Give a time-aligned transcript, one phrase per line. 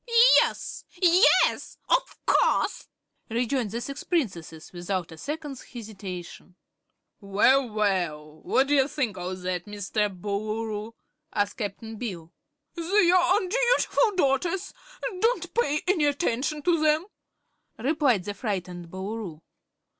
[0.39, 2.87] "Yes, yes; of course!"
[3.29, 6.55] rejoined the six Princesses, without a second's hesitation.
[7.19, 8.41] "Well, well!
[8.41, 10.09] What d' ye think o' that, Mr.
[10.09, 10.93] Boolooroo?"
[11.31, 12.33] asked Cap'n Bill.
[12.73, 14.73] "They're undutiful daughters;
[15.19, 17.05] don't pay any attention to them,"
[17.77, 19.43] replied the frightened Boolooroo.